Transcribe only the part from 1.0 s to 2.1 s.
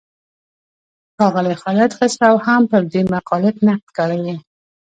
ښاغلي خالد